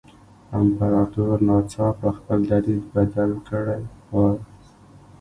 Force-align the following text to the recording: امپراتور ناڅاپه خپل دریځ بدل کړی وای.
امپراتور 0.59 1.37
ناڅاپه 1.47 2.09
خپل 2.17 2.39
دریځ 2.51 2.83
بدل 2.93 3.31
کړی 3.47 3.81
وای. 4.13 4.37